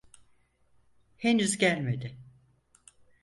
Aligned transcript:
Henüz 1.17 1.57
gelmedi. 1.57 2.17